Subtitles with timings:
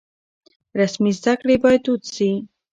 [0.79, 2.31] رسمي زده کړې بايد دود شي.